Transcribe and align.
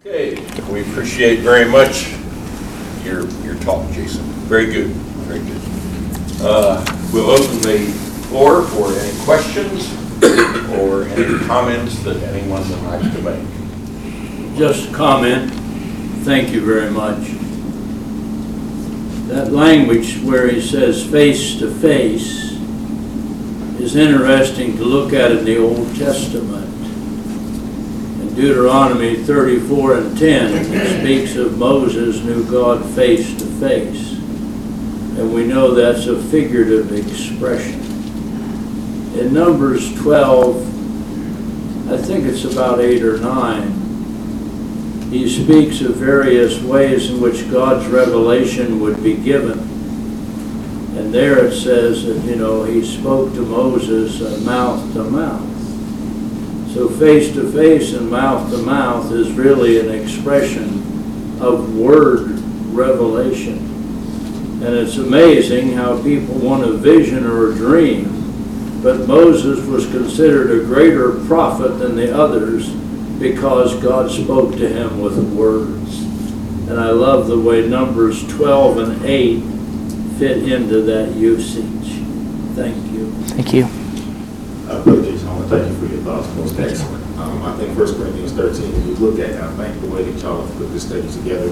Okay, 0.00 0.36
we 0.70 0.82
appreciate 0.82 1.40
very 1.40 1.64
much 1.64 2.12
your, 3.04 3.28
your 3.44 3.56
talk, 3.62 3.90
Jason. 3.92 4.22
Very 4.46 4.66
good, 4.66 4.86
very 5.26 5.40
good. 5.40 5.60
Uh, 6.40 6.84
We'll 7.12 7.30
open 7.30 7.60
the 7.62 7.86
floor 8.28 8.62
for 8.62 8.92
any 8.92 9.24
questions 9.24 9.90
or 10.78 11.04
any 11.04 11.38
comments 11.46 11.98
that 12.04 12.16
anyone 12.22 12.60
would 12.68 12.82
like 12.82 13.00
to 13.14 13.22
make. 13.22 14.58
Just 14.58 14.90
a 14.90 14.94
comment, 14.94 15.50
thank 16.24 16.50
you 16.50 16.60
very 16.64 16.90
much. 16.90 17.18
That 19.28 19.52
language 19.52 20.20
where 20.22 20.48
he 20.48 20.60
says 20.60 21.02
face 21.10 21.58
to 21.60 21.70
face 21.70 22.52
is 23.80 23.96
interesting 23.96 24.76
to 24.76 24.84
look 24.84 25.14
at 25.14 25.32
in 25.32 25.46
the 25.46 25.56
Old 25.56 25.96
Testament. 25.96 26.67
Deuteronomy 28.38 29.16
34 29.16 29.94
and 29.94 30.16
10, 30.16 31.00
speaks 31.00 31.34
of 31.34 31.58
Moses 31.58 32.22
knew 32.22 32.48
God 32.48 32.88
face 32.94 33.36
to 33.36 33.44
face. 33.44 34.12
And 34.12 35.34
we 35.34 35.44
know 35.44 35.74
that's 35.74 36.06
a 36.06 36.22
figurative 36.22 36.92
expression. 36.92 37.80
In 39.18 39.34
Numbers 39.34 39.92
12, 40.00 41.90
I 41.90 41.96
think 41.96 42.26
it's 42.26 42.44
about 42.44 42.78
eight 42.78 43.02
or 43.02 43.18
nine, 43.18 43.72
he 45.10 45.28
speaks 45.28 45.80
of 45.80 45.96
various 45.96 46.62
ways 46.62 47.10
in 47.10 47.20
which 47.20 47.50
God's 47.50 47.88
revelation 47.88 48.78
would 48.78 49.02
be 49.02 49.14
given. 49.14 49.58
And 50.96 51.12
there 51.12 51.44
it 51.44 51.58
says 51.58 52.04
that, 52.04 52.24
you 52.24 52.36
know, 52.36 52.62
he 52.62 52.86
spoke 52.86 53.34
to 53.34 53.40
Moses 53.40 54.20
mouth 54.44 54.92
to 54.92 55.02
mouth. 55.02 55.47
So 56.74 56.88
face 56.88 57.32
to 57.32 57.50
face 57.50 57.94
and 57.94 58.10
mouth 58.10 58.50
to 58.50 58.58
mouth 58.58 59.10
is 59.10 59.32
really 59.32 59.80
an 59.80 59.90
expression 59.90 61.40
of 61.40 61.74
word 61.76 62.40
revelation. 62.72 63.56
And 64.62 64.74
it's 64.74 64.96
amazing 64.96 65.72
how 65.72 66.02
people 66.02 66.34
want 66.34 66.64
a 66.64 66.72
vision 66.72 67.24
or 67.24 67.52
a 67.52 67.54
dream, 67.54 68.82
but 68.82 69.06
Moses 69.06 69.64
was 69.66 69.86
considered 69.86 70.50
a 70.50 70.64
greater 70.64 71.24
prophet 71.26 71.78
than 71.78 71.96
the 71.96 72.14
others 72.14 72.68
because 73.18 73.74
God 73.82 74.10
spoke 74.10 74.52
to 74.56 74.68
him 74.68 75.00
with 75.00 75.18
words. 75.32 76.02
And 76.68 76.78
I 76.78 76.90
love 76.90 77.28
the 77.28 77.40
way 77.40 77.66
Numbers 77.66 78.26
12 78.28 78.78
and 78.78 79.04
8 79.04 79.40
fit 80.18 80.52
into 80.52 80.82
that 80.82 81.14
usage. 81.14 81.64
Thank 82.54 82.92
you. 82.92 83.10
Thank 83.28 83.54
you. 83.54 83.68
Brother 85.48 85.48
Jason, 85.48 85.48
I 85.48 85.48
want 85.48 85.48
to 85.48 85.56
thank 85.56 85.68
you 85.68 85.88
for 85.88 85.94
your 85.94 86.04
thoughts, 86.04 86.36
most 86.36 86.58
excellent. 86.60 87.18
Um, 87.18 87.42
I 87.42 87.56
think 87.56 87.76
First 87.76 87.96
Corinthians 87.96 88.32
13, 88.32 88.72
when 88.72 88.86
you 88.86 88.94
look 88.96 89.18
at, 89.18 89.42
I 89.42 89.50
think 89.56 89.80
the 89.80 89.88
way 89.88 90.04
that 90.04 90.22
y'all 90.22 90.46
have 90.46 90.56
put 90.58 90.70
this 90.72 90.86
study 90.86 91.08
together, 91.10 91.50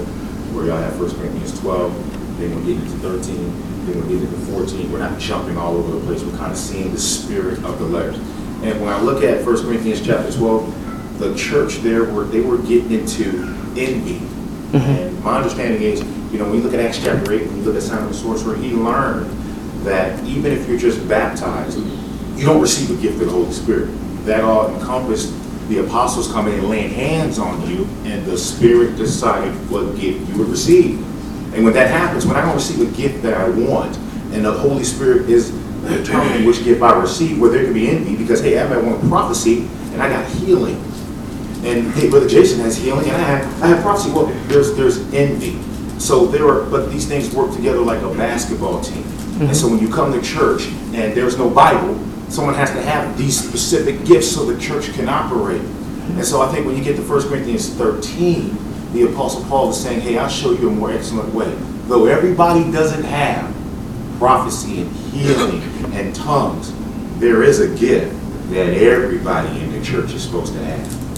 where 0.53 0.65
y'all 0.67 0.77
have 0.77 0.95
First 0.97 1.15
Corinthians 1.17 1.59
12, 1.59 2.39
then 2.39 2.55
we'll 2.55 2.65
get 2.65 2.75
into 2.77 2.97
13, 2.99 3.85
then 3.85 3.95
we'll 3.95 4.07
get 4.07 4.21
into 4.21 4.37
14. 4.51 4.91
We're 4.91 4.99
not 4.99 5.19
jumping 5.19 5.57
all 5.57 5.75
over 5.75 5.99
the 5.99 6.05
place. 6.05 6.23
We're 6.23 6.37
kind 6.37 6.51
of 6.51 6.57
seeing 6.57 6.91
the 6.91 6.99
spirit 6.99 7.63
of 7.63 7.79
the 7.79 7.85
letters. 7.85 8.17
And 8.63 8.79
when 8.81 8.89
I 8.89 9.01
look 9.01 9.23
at 9.23 9.43
First 9.43 9.63
Corinthians 9.63 10.05
chapter 10.05 10.31
12, 10.31 11.19
the 11.19 11.35
church 11.35 11.77
there 11.77 12.03
were 12.03 12.25
they 12.25 12.41
were 12.41 12.59
getting 12.59 12.91
into 12.91 13.55
envy. 13.75 14.21
And 14.73 15.23
my 15.23 15.37
understanding 15.37 15.81
is, 15.81 16.01
you 16.31 16.37
know, 16.37 16.45
when 16.45 16.55
you 16.55 16.61
look 16.61 16.73
at 16.73 16.79
Acts 16.79 16.99
chapter 16.99 17.31
8, 17.31 17.47
when 17.47 17.57
you 17.57 17.63
look 17.63 17.75
at 17.75 17.81
Simon 17.81 18.09
the 18.09 18.13
sorcerer, 18.13 18.55
he 18.55 18.71
learned 18.73 19.31
that 19.83 20.23
even 20.25 20.51
if 20.51 20.67
you're 20.67 20.77
just 20.77 21.07
baptized, 21.07 21.79
you 22.37 22.45
don't 22.45 22.61
receive 22.61 22.97
a 22.97 23.01
gift 23.01 23.19
of 23.19 23.27
the 23.27 23.31
Holy 23.31 23.51
Spirit. 23.51 23.87
That 24.25 24.43
all 24.43 24.73
encompassed 24.73 25.33
the 25.69 25.79
apostles 25.79 26.31
coming 26.31 26.53
and 26.53 26.69
laying 26.69 26.91
hands 26.91 27.39
on 27.39 27.67
you, 27.67 27.85
and 28.05 28.25
the 28.25 28.37
Spirit 28.37 28.95
decided 28.95 29.53
what 29.69 29.97
gift 29.97 30.29
you 30.29 30.37
would 30.37 30.49
receive. 30.49 30.99
And 31.53 31.63
when 31.63 31.73
that 31.73 31.89
happens, 31.89 32.25
when 32.25 32.35
I 32.35 32.41
don't 32.41 32.55
receive 32.55 32.87
a 32.87 32.95
gift 32.95 33.23
that 33.23 33.33
I 33.33 33.49
want, 33.49 33.97
and 34.31 34.45
the 34.45 34.51
Holy 34.51 34.83
Spirit 34.83 35.29
is 35.29 35.51
determining 35.87 36.45
which 36.45 36.63
gift 36.63 36.81
I 36.81 36.99
receive, 36.99 37.39
where 37.39 37.49
there 37.49 37.63
can 37.63 37.73
be 37.73 37.89
envy, 37.89 38.15
because 38.15 38.41
hey, 38.41 38.59
I 38.59 38.67
might 38.67 38.83
want 38.83 39.01
prophecy, 39.09 39.67
and 39.91 40.01
I 40.01 40.09
got 40.09 40.29
healing. 40.29 40.75
And 41.63 41.91
hey, 41.93 42.09
Brother 42.09 42.27
Jason 42.29 42.59
has 42.59 42.77
healing, 42.77 43.05
and 43.09 43.15
I 43.15 43.19
have, 43.19 43.63
I 43.63 43.67
have 43.67 43.81
prophecy. 43.81 44.11
Well, 44.11 44.27
there's 44.47 44.75
there's 44.75 44.99
envy. 45.13 45.59
So 45.99 46.27
there 46.27 46.47
are, 46.47 46.63
but 46.69 46.91
these 46.91 47.07
things 47.07 47.33
work 47.33 47.51
together 47.55 47.79
like 47.79 48.01
a 48.03 48.13
basketball 48.13 48.81
team. 48.81 49.03
And 49.41 49.55
so 49.55 49.67
when 49.67 49.79
you 49.79 49.89
come 49.89 50.13
to 50.13 50.21
church 50.21 50.67
and 50.93 51.15
there's 51.15 51.37
no 51.37 51.49
Bible, 51.49 51.95
someone 52.29 52.55
has 52.55 52.71
to 52.71 52.81
have 52.81 53.17
these 53.17 53.37
specific 53.37 54.05
gifts 54.05 54.31
so 54.31 54.45
the 54.45 54.59
church 54.59 54.93
can 54.93 55.09
operate. 55.09 55.61
And 55.61 56.25
so 56.25 56.41
I 56.41 56.51
think 56.51 56.65
when 56.65 56.77
you 56.77 56.83
get 56.83 56.95
to 56.95 57.01
1 57.01 57.29
Corinthians 57.29 57.69
13, 57.73 58.93
the 58.93 59.03
Apostle 59.03 59.43
Paul 59.45 59.69
is 59.69 59.81
saying, 59.81 60.01
hey, 60.01 60.17
I'll 60.17 60.29
show 60.29 60.51
you 60.51 60.69
a 60.69 60.71
more 60.71 60.91
excellent 60.91 61.33
way. 61.33 61.53
Though 61.87 62.05
everybody 62.05 62.71
doesn't 62.71 63.03
have 63.03 63.53
prophecy 64.17 64.81
and 64.81 64.91
healing 64.91 65.61
and 65.93 66.15
tongues, 66.15 66.73
there 67.19 67.43
is 67.43 67.59
a 67.59 67.75
gift 67.77 68.13
that 68.49 68.73
everybody 68.73 69.59
in 69.61 69.71
the 69.71 69.81
church 69.83 70.13
is 70.13 70.23
supposed 70.23 70.53
to 70.53 70.59
have. 70.59 71.17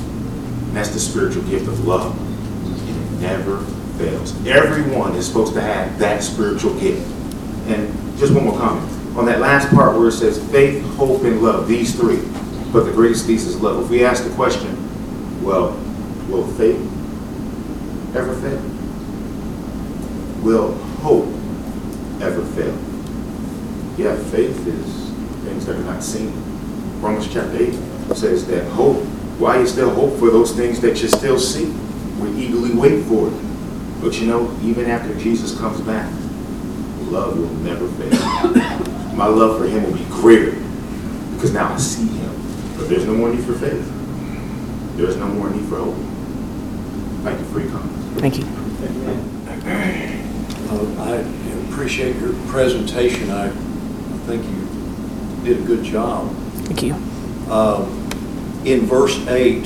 And 0.67 0.75
that's 0.75 0.89
the 0.89 0.99
spiritual 0.99 1.43
gift 1.43 1.67
of 1.67 1.85
love. 1.85 2.17
And 2.65 2.87
it 2.87 3.21
never 3.21 3.63
fails. 3.97 4.33
Everyone 4.47 5.15
is 5.15 5.27
supposed 5.27 5.53
to 5.53 5.61
have 5.61 5.97
that 5.99 6.23
spiritual 6.23 6.73
gift. 6.79 7.05
And 7.67 7.93
just 8.17 8.33
one 8.33 8.45
more 8.45 8.57
comment. 8.57 8.98
On 9.17 9.25
that 9.25 9.39
last 9.39 9.69
part 9.73 9.97
where 9.97 10.07
it 10.07 10.13
says 10.13 10.43
faith, 10.51 10.83
hope, 10.95 11.23
and 11.23 11.41
love, 11.41 11.67
these 11.67 11.95
three, 11.95 12.21
but 12.71 12.85
the 12.85 12.91
greatest 12.91 13.21
of 13.23 13.27
these 13.27 13.45
is 13.45 13.59
love. 13.59 13.83
If 13.83 13.89
we 13.89 14.05
ask 14.05 14.23
the 14.23 14.29
question, 14.35 14.75
well, 15.43 15.71
will 16.27 16.47
faith 16.53 16.79
ever 18.15 18.35
fail? 18.41 18.61
Will 20.43 20.73
hope 21.01 21.25
ever 22.21 22.45
fail? 22.53 22.77
Yeah, 23.97 24.15
faith 24.29 24.65
is 24.67 25.09
things 25.43 25.65
that 25.65 25.75
are 25.75 25.83
not 25.83 26.03
seen. 26.03 26.31
Romans 27.01 27.27
chapter 27.27 27.57
8 27.57 27.73
says 28.15 28.45
that 28.47 28.65
hope, 28.71 29.03
why 29.39 29.57
is 29.57 29.75
there 29.75 29.89
hope 29.89 30.17
for 30.19 30.29
those 30.29 30.53
things 30.53 30.79
that 30.81 31.01
you 31.01 31.07
still 31.07 31.39
see? 31.39 31.65
We 32.21 32.29
eagerly 32.31 32.73
wait 32.73 33.03
for 33.05 33.27
it. 33.27 33.33
But 34.01 34.19
you 34.19 34.27
know, 34.27 34.55
even 34.61 34.89
after 34.89 35.13
Jesus 35.17 35.57
comes 35.57 35.81
back, 35.81 36.11
love 37.09 37.37
will 37.37 37.49
never 37.63 37.87
fail. 37.89 39.15
My 39.15 39.25
love 39.27 39.57
for 39.59 39.67
him 39.67 39.83
will 39.83 39.97
be 39.97 40.05
greater 40.05 40.51
because 41.33 41.51
now 41.53 41.73
I 41.73 41.77
see 41.77 42.07
him. 42.07 42.31
But 42.77 42.87
there's 42.89 43.05
no 43.05 43.13
more 43.13 43.29
need 43.33 43.43
for 43.43 43.53
faith. 43.53 43.85
There's 44.95 45.17
no 45.17 45.27
more 45.27 45.49
need 45.49 45.65
for 45.67 45.77
hope. 45.77 45.95
Thank 47.23 47.39
you 47.39 47.45
for 47.47 47.59
your 47.59 47.71
comments. 47.71 48.21
Thank 48.21 48.37
you. 48.37 48.45
Uh, 50.71 51.03
I 51.03 51.69
appreciate 51.71 52.15
your 52.17 52.33
presentation. 52.47 53.29
I 53.31 53.47
I 53.47 53.51
think 54.27 54.45
you 54.45 55.43
did 55.43 55.63
a 55.63 55.65
good 55.65 55.83
job. 55.83 56.31
Thank 56.65 56.83
you. 56.83 56.95
Uh, 57.49 57.85
In 58.65 58.85
verse 58.85 59.17
8, 59.27 59.65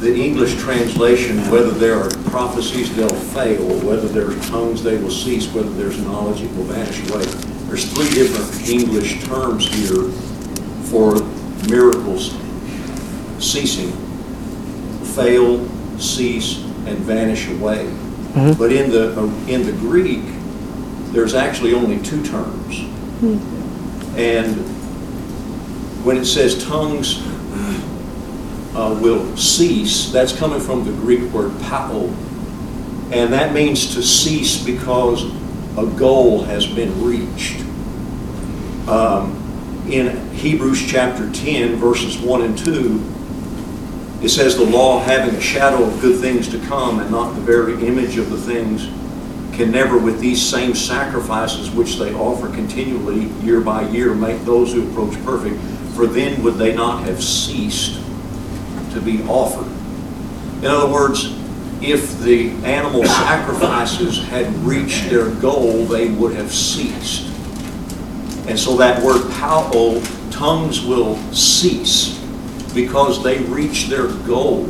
the 0.00 0.14
English 0.14 0.56
translation, 0.56 1.38
whether 1.50 1.70
there 1.70 1.96
are 1.96 2.10
prophecies, 2.30 2.94
they'll 2.94 3.08
fail, 3.08 3.66
whether 3.80 4.06
there's 4.06 4.48
tongues, 4.48 4.82
they 4.82 4.96
will 4.96 5.10
cease, 5.10 5.52
whether 5.52 5.70
there's 5.70 6.00
knowledge, 6.02 6.40
it 6.40 6.54
will 6.54 6.64
vanish 6.64 6.98
away. 7.10 7.24
There's 7.66 7.92
three 7.92 8.08
different 8.10 8.68
English 8.68 9.24
terms 9.24 9.66
here 9.66 10.10
for 10.84 11.20
miracles 11.68 12.30
ceasing. 13.44 13.90
Fail, 15.16 15.68
cease, 15.98 16.62
and 16.86 16.98
vanish 16.98 17.48
away. 17.48 17.86
Mm-hmm. 17.86 18.58
But 18.58 18.72
in 18.72 18.90
the, 18.90 19.20
uh, 19.20 19.26
in 19.48 19.66
the 19.66 19.72
Greek, 19.72 20.22
there's 21.12 21.34
actually 21.34 21.74
only 21.74 22.00
two 22.02 22.24
terms. 22.24 22.82
Hmm. 23.18 24.16
And 24.16 24.54
when 26.04 26.16
it 26.18 26.26
says 26.26 26.64
tongues 26.64 27.20
uh, 28.74 28.98
will 29.00 29.36
cease, 29.36 30.10
that's 30.10 30.36
coming 30.36 30.60
from 30.60 30.84
the 30.84 30.92
Greek 30.92 31.22
word 31.32 31.52
pao. 31.62 32.04
And 33.10 33.32
that 33.32 33.52
means 33.52 33.94
to 33.94 34.02
cease 34.02 34.62
because 34.62 35.24
a 35.78 35.86
goal 35.96 36.42
has 36.42 36.66
been 36.66 37.02
reached. 37.02 37.60
Um, 38.88 39.34
in 39.90 40.30
Hebrews 40.34 40.86
chapter 40.86 41.30
10, 41.32 41.76
verses 41.76 42.18
1 42.18 42.42
and 42.42 42.58
2, 42.58 43.02
it 44.22 44.28
says, 44.28 44.56
The 44.56 44.64
law 44.64 45.00
having 45.00 45.34
a 45.34 45.40
shadow 45.40 45.84
of 45.84 46.00
good 46.00 46.20
things 46.20 46.48
to 46.48 46.58
come 46.66 47.00
and 47.00 47.10
not 47.10 47.34
the 47.34 47.40
very 47.40 47.74
image 47.86 48.18
of 48.18 48.30
the 48.30 48.36
things 48.36 48.86
can 49.56 49.70
never 49.70 49.98
with 49.98 50.20
these 50.20 50.46
same 50.46 50.74
sacrifices 50.74 51.70
which 51.70 51.96
they 51.96 52.12
offer 52.14 52.48
continually 52.48 53.26
year 53.44 53.60
by 53.60 53.88
year 53.88 54.14
make 54.14 54.40
those 54.42 54.72
who 54.72 54.88
approach 54.90 55.14
perfect, 55.24 55.56
for 55.94 56.06
then 56.06 56.42
would 56.42 56.54
they 56.54 56.74
not 56.74 57.02
have 57.04 57.22
ceased 57.22 58.00
to 58.98 59.04
be 59.04 59.22
offered. 59.24 59.66
In 60.58 60.66
other 60.66 60.92
words, 60.92 61.34
if 61.80 62.18
the 62.20 62.50
animal 62.64 63.04
sacrifices 63.04 64.24
had 64.24 64.46
reached 64.56 65.08
their 65.08 65.30
goal, 65.36 65.84
they 65.84 66.08
would 66.08 66.34
have 66.34 66.52
ceased. 66.52 67.26
And 68.48 68.58
so 68.58 68.76
that 68.78 69.02
word 69.02 69.30
pao, 69.32 70.02
tongues 70.30 70.84
will 70.84 71.16
cease 71.32 72.18
because 72.74 73.22
they 73.22 73.38
reach 73.44 73.86
their 73.86 74.08
goal. 74.26 74.64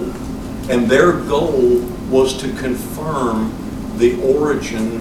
And 0.71 0.89
their 0.89 1.13
goal 1.13 1.81
was 2.11 2.39
to 2.43 2.53
confirm 2.55 3.55
the 3.97 4.21
origin 4.23 4.97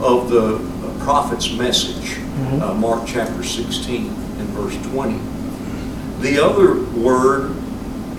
of 0.00 0.30
the 0.30 0.58
prophet's 1.00 1.50
message, 1.52 2.18
uh, 2.62 2.74
Mark 2.74 3.04
chapter 3.06 3.42
16 3.42 4.06
and 4.06 4.48
verse 4.50 4.76
20. 4.92 5.18
The 6.20 6.44
other 6.44 6.84
word 7.00 7.56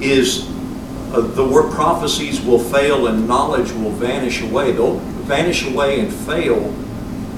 is 0.02 0.48
uh, 1.12 1.22
the 1.22 1.44
word 1.44 1.72
prophecies 1.74 2.40
will 2.42 2.60
fail 2.60 3.08
and 3.08 3.28
knowledge 3.28 3.72
will 3.72 3.92
vanish 3.92 4.42
away. 4.42 4.72
They'll 4.72 5.00
vanish 5.26 5.66
away 5.66 6.00
and 6.00 6.14
fail 6.14 6.74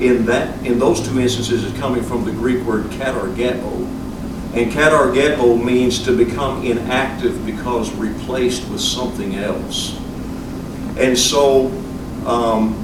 in 0.02 0.26
that 0.26 0.66
in 0.66 0.80
those 0.80 1.08
two 1.08 1.20
instances 1.20 1.64
is 1.64 1.80
coming 1.80 2.04
from 2.04 2.26
the 2.26 2.32
Greek 2.32 2.66
word 2.66 2.86
katargeo. 2.86 3.86
And 4.54 4.72
katargeo 4.72 5.64
means 5.64 6.04
to 6.04 6.18
become 6.18 6.66
inactive 6.66 7.46
because 7.46 7.94
replaced 7.94 8.68
with 8.70 8.82
something 8.82 9.36
else. 9.36 9.98
And 10.98 11.18
so 11.18 11.68
um, 12.26 12.76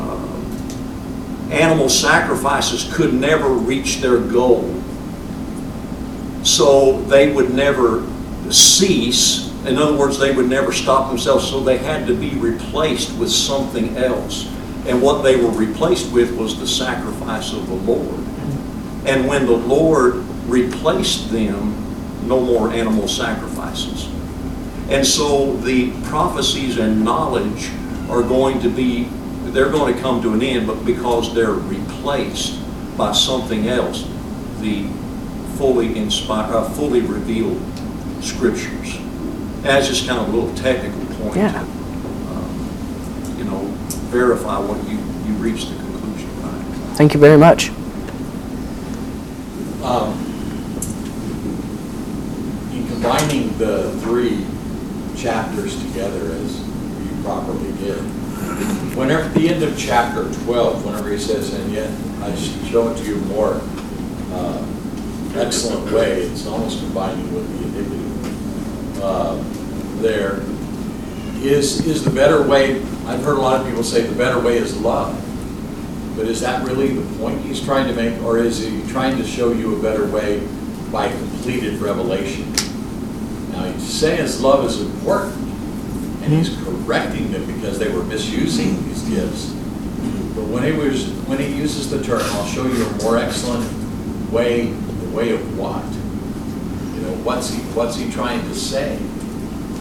uh, 0.00 1.52
animal 1.52 1.88
sacrifices 1.88 2.92
could 2.92 3.14
never 3.14 3.50
reach 3.50 3.98
their 3.98 4.18
goal. 4.18 4.82
So 6.42 7.02
they 7.02 7.32
would 7.32 7.54
never 7.54 8.04
cease. 8.52 9.50
In 9.64 9.78
other 9.78 9.96
words, 9.96 10.18
they 10.18 10.34
would 10.34 10.48
never 10.48 10.72
stop 10.72 11.08
themselves. 11.08 11.48
So 11.48 11.60
they 11.60 11.78
had 11.78 12.06
to 12.06 12.14
be 12.14 12.30
replaced 12.30 13.16
with 13.18 13.30
something 13.30 13.96
else. 13.96 14.46
And 14.86 15.02
what 15.02 15.22
they 15.22 15.36
were 15.36 15.50
replaced 15.50 16.12
with 16.12 16.36
was 16.36 16.58
the 16.58 16.66
sacrifice 16.66 17.52
of 17.52 17.66
the 17.68 17.74
Lord. 17.74 18.18
And 19.06 19.26
when 19.28 19.46
the 19.46 19.52
Lord 19.52 20.14
replaced 20.46 21.30
them, 21.30 21.76
no 22.26 22.40
more 22.40 22.70
animal 22.70 23.08
sacrifices. 23.08 24.08
And 24.88 25.06
so 25.06 25.56
the 25.58 25.92
prophecies 26.02 26.78
and 26.78 27.04
knowledge 27.04 27.70
are 28.08 28.22
going 28.22 28.60
to 28.60 28.68
be, 28.68 29.04
they're 29.52 29.70
going 29.70 29.94
to 29.94 30.00
come 30.00 30.20
to 30.22 30.32
an 30.32 30.42
end, 30.42 30.66
but 30.66 30.84
because 30.84 31.32
they're 31.34 31.52
replaced 31.52 32.58
by 32.96 33.12
something 33.12 33.68
else, 33.68 34.02
the 34.60 34.88
fully 35.56 35.96
inspired, 35.96 36.54
uh, 36.54 36.68
fully 36.70 37.00
revealed 37.00 37.60
scriptures. 38.22 38.96
And 38.96 39.64
that's 39.64 39.88
just 39.88 40.06
kind 40.06 40.20
of 40.20 40.28
a 40.28 40.36
little 40.36 40.54
technical 40.54 41.04
point 41.16 41.36
Yeah. 41.36 41.52
to, 41.52 41.58
um, 41.60 43.34
you 43.38 43.44
know, 43.44 43.58
verify 44.10 44.58
what 44.58 44.78
you, 44.88 44.98
you 45.26 45.34
reached 45.38 45.68
the 45.70 45.76
conclusion 45.76 46.28
by. 46.42 46.48
Thank 46.96 47.14
you 47.14 47.20
very 47.20 47.38
much. 47.38 47.70
Um, 49.82 50.26
In 52.72 52.86
combining 52.88 53.56
the 53.58 53.90
three 54.02 54.46
chapters 55.16 55.76
together 55.82 56.32
as 56.32 56.60
you 56.60 57.22
properly 57.22 57.72
did, 57.72 57.98
whenever, 58.96 59.22
at 59.24 59.34
the 59.34 59.48
end 59.48 59.62
of 59.62 59.76
chapter 59.78 60.32
12, 60.44 60.84
whenever 60.84 61.10
he 61.10 61.18
says, 61.18 61.52
and 61.54 61.72
yet 61.72 61.90
I 62.22 62.34
show 62.70 62.88
it 62.88 62.98
to 62.98 63.04
you 63.04 63.16
more 63.22 63.60
uh, 64.32 64.64
excellent 65.36 65.92
way, 65.92 66.22
it's 66.22 66.46
almost 66.46 66.80
combining 66.80 67.32
with 67.34 67.48
the 67.48 67.66
indicative 67.66 69.02
uh, 69.02 69.42
there, 70.00 70.42
is, 71.42 71.86
is 71.86 72.04
the 72.04 72.10
better 72.10 72.42
way, 72.46 72.76
I've 73.06 73.22
heard 73.22 73.38
a 73.38 73.40
lot 73.40 73.60
of 73.60 73.66
people 73.66 73.82
say 73.82 74.02
the 74.02 74.14
better 74.14 74.38
way 74.38 74.58
is 74.58 74.76
love. 74.78 75.16
But 76.16 76.26
is 76.26 76.40
that 76.40 76.66
really 76.66 76.88
the 76.92 77.18
point 77.18 77.40
he's 77.40 77.62
trying 77.62 77.88
to 77.88 77.94
make, 77.94 78.20
or 78.22 78.38
is 78.38 78.58
he 78.58 78.82
trying 78.90 79.16
to 79.16 79.24
show 79.24 79.52
you 79.52 79.76
a 79.78 79.82
better 79.82 80.06
way 80.06 80.46
by 80.92 81.08
completed 81.08 81.80
revelation? 81.80 82.52
Now, 83.52 83.64
he's 83.64 83.82
saying 83.82 84.18
his 84.18 84.42
love 84.42 84.64
is 84.66 84.80
important, 84.82 85.34
and 86.22 86.32
he's 86.32 86.54
correcting 86.62 87.32
them 87.32 87.46
because 87.46 87.78
they 87.78 87.88
were 87.90 88.02
misusing 88.04 88.84
these 88.86 89.02
gifts. 89.08 89.46
But 90.34 90.44
when 90.44 90.62
he 90.62 90.72
was, 90.72 91.08
when 91.26 91.38
he 91.38 91.54
uses 91.54 91.90
the 91.90 92.02
term, 92.02 92.20
I'll 92.22 92.46
show 92.46 92.66
you 92.66 92.84
a 92.84 92.92
more 93.02 93.16
excellent 93.16 93.64
way, 94.30 94.74
way 95.12 95.30
of 95.32 95.58
what? 95.58 95.84
You 96.94 97.02
know, 97.06 97.14
what's 97.24 97.50
he, 97.50 97.60
what's 97.72 97.96
he 97.96 98.10
trying 98.10 98.40
to 98.42 98.54
say? 98.54 98.96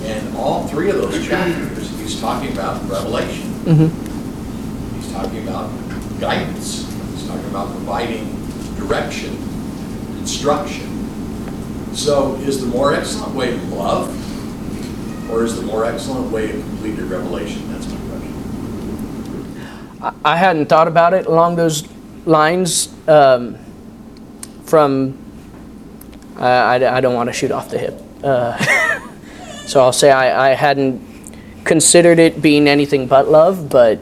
And 0.04 0.36
all 0.38 0.68
three 0.68 0.90
of 0.90 0.96
those 0.98 1.26
chapters, 1.28 1.90
he's 2.00 2.20
talking 2.22 2.52
about 2.54 2.82
revelation. 2.90 3.54
He's 4.96 5.12
talking 5.12 5.48
about 5.48 5.70
guidance. 6.20 6.88
He's 7.14 7.28
talking 7.28 7.46
about 7.46 7.68
providing 7.72 8.26
direction, 8.78 9.36
instruction. 10.20 10.88
So 11.94 12.36
is 12.36 12.62
the 12.62 12.68
more 12.68 12.94
excellent 12.94 13.36
way 13.36 13.54
of 13.54 13.74
love, 13.74 15.30
or 15.32 15.44
is 15.44 15.56
the 15.60 15.64
more 15.66 15.84
excellent 15.86 16.32
way 16.32 16.50
a 16.50 16.54
completed 16.54 17.06
revelation? 17.06 17.70
That's 17.72 17.88
my 17.88 17.98
question. 18.10 18.34
I- 20.02 20.14
I 20.34 20.38
hadn't 20.38 20.68
thought 20.68 20.88
about 20.88 21.14
it 21.14 21.26
along 21.26 21.56
those 21.58 21.84
lines. 22.26 22.90
Um, 23.08 23.58
from, 24.70 25.18
uh, 26.38 26.44
I, 26.44 26.98
I 26.98 27.02
don't 27.02 27.16
want 27.16 27.28
to 27.28 27.34
shoot 27.34 27.52
off 27.52 27.70
the 27.70 27.80
hip. 27.80 28.00
Uh, 28.24 28.58
so 29.66 29.82
I'll 29.82 29.94
say 29.94 30.12
I, 30.12 30.52
I 30.52 30.54
hadn't 30.54 31.02
considered 31.66 32.20
it 32.20 32.42
being 32.42 32.68
anything 32.68 33.08
but 33.08 33.30
love, 33.30 33.70
but 33.70 34.00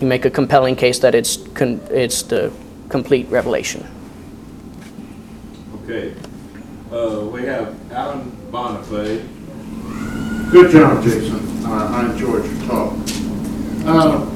you 0.00 0.06
make 0.06 0.24
a 0.24 0.30
compelling 0.30 0.76
case 0.76 0.98
that 1.00 1.14
it's 1.14 1.36
con- 1.54 1.80
it's 1.90 2.22
the 2.22 2.52
complete 2.88 3.28
revelation. 3.28 3.86
Okay, 5.82 6.14
uh, 6.92 7.24
we 7.26 7.44
have 7.44 7.74
Alan 7.92 8.30
Bonifay. 8.50 9.24
Good 10.50 10.70
job, 10.70 11.02
Jason. 11.02 11.64
Uh, 11.64 11.88
I 11.92 12.10
enjoyed 12.12 12.44
your 12.44 12.66
talk. 12.66 12.92
Uh, 13.84 14.26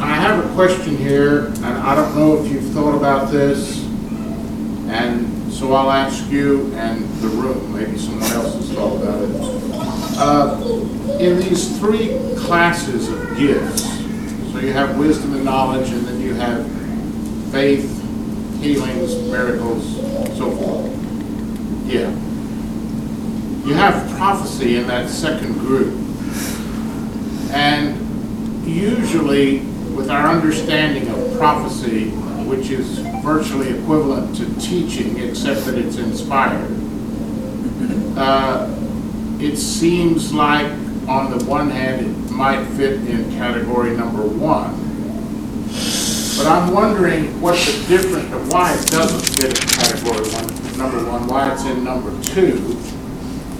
I 0.00 0.14
have 0.14 0.44
a 0.44 0.54
question 0.54 0.96
here, 0.96 1.46
and 1.46 1.64
I 1.64 1.94
don't 1.94 2.14
know 2.16 2.42
if 2.42 2.50
you've 2.50 2.72
thought 2.72 2.96
about 2.96 3.30
this, 3.30 3.83
and 4.90 5.52
so 5.52 5.72
I'll 5.74 5.90
ask 5.90 6.28
you 6.30 6.72
and 6.74 7.04
the 7.20 7.28
room, 7.28 7.72
maybe 7.72 7.96
someone 7.98 8.30
else 8.32 8.54
has 8.54 8.72
thought 8.72 9.02
about 9.02 9.22
it. 9.22 9.30
Uh, 10.16 11.18
In 11.18 11.38
these 11.38 11.78
three 11.78 12.18
classes 12.36 13.08
of 13.08 13.36
gifts, 13.38 13.82
so 14.52 14.58
you 14.60 14.72
have 14.72 14.98
wisdom 14.98 15.34
and 15.34 15.44
knowledge, 15.44 15.90
and 15.90 16.06
then 16.06 16.20
you 16.20 16.34
have 16.34 16.66
faith, 17.50 17.88
healings, 18.60 19.14
miracles, 19.30 19.96
so 20.36 20.50
forth. 20.56 20.90
Yeah. 21.86 22.10
You 23.66 23.74
have 23.74 24.10
prophecy 24.16 24.76
in 24.76 24.86
that 24.88 25.08
second 25.08 25.54
group. 25.54 25.94
And 27.52 27.96
usually, 28.66 29.60
with 29.94 30.10
our 30.10 30.28
understanding 30.28 31.08
of 31.08 31.38
prophecy, 31.38 32.10
which 32.46 32.70
is 32.70 32.98
virtually 33.24 33.70
equivalent 33.70 34.36
to 34.36 34.44
teaching, 34.60 35.18
except 35.18 35.64
that 35.64 35.76
it's 35.76 35.96
inspired, 35.96 36.70
uh, 38.16 38.68
it 39.40 39.56
seems 39.56 40.32
like, 40.32 40.66
on 41.08 41.36
the 41.36 41.44
one 41.46 41.70
hand, 41.70 42.06
it 42.06 42.30
might 42.30 42.64
fit 42.76 43.00
in 43.08 43.30
category 43.32 43.96
number 43.96 44.22
one. 44.22 44.72
But 46.36 46.46
I'm 46.46 46.72
wondering 46.72 47.40
what 47.40 47.56
the 47.58 47.84
difference, 47.88 48.52
why 48.52 48.74
it 48.74 48.86
doesn't 48.88 49.40
fit 49.40 49.50
in 49.50 49.68
category 49.68 50.26
one, 50.30 50.78
number 50.78 51.10
one, 51.10 51.26
why 51.26 51.52
it's 51.52 51.64
in 51.64 51.82
number 51.84 52.10
two. 52.22 52.76